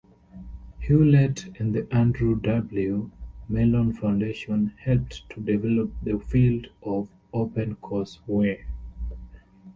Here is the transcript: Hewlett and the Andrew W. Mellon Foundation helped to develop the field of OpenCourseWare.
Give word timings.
Hewlett 0.79 1.55
and 1.59 1.75
the 1.75 1.87
Andrew 1.93 2.35
W. 2.41 3.11
Mellon 3.47 3.93
Foundation 3.93 4.73
helped 4.79 5.29
to 5.29 5.39
develop 5.39 5.91
the 6.01 6.17
field 6.19 6.65
of 6.81 7.07
OpenCourseWare. 7.35 8.63